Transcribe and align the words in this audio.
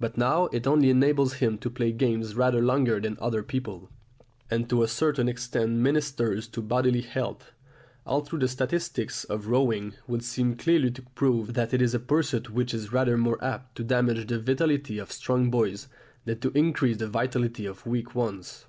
But 0.00 0.16
now 0.16 0.46
it 0.46 0.66
only 0.66 0.88
enables 0.88 1.34
him 1.34 1.58
to 1.58 1.68
play 1.68 1.92
games 1.92 2.34
rather 2.34 2.62
longer 2.62 2.98
than 2.98 3.18
other 3.20 3.42
people, 3.42 3.90
and 4.50 4.66
to 4.70 4.82
a 4.82 4.88
certain 4.88 5.28
extent 5.28 5.72
ministers 5.72 6.48
to 6.48 6.62
bodily 6.62 7.02
health, 7.02 7.52
although 8.06 8.38
the 8.38 8.48
statistics 8.48 9.24
of 9.24 9.48
rowing 9.48 9.92
would 10.06 10.24
seem 10.24 10.56
clearly 10.56 10.90
to 10.92 11.02
prove 11.14 11.52
that 11.52 11.74
it 11.74 11.82
is 11.82 11.92
a 11.92 12.00
pursuit 12.00 12.48
which 12.48 12.72
is 12.72 12.94
rather 12.94 13.18
more 13.18 13.36
apt 13.44 13.74
to 13.76 13.84
damage 13.84 14.26
the 14.26 14.40
vitality 14.40 14.96
of 14.98 15.12
strong 15.12 15.50
boys 15.50 15.86
than 16.24 16.38
to 16.40 16.50
increase 16.56 16.96
the 16.96 17.08
vitality 17.08 17.66
of 17.66 17.84
weak 17.84 18.14
ones. 18.14 18.64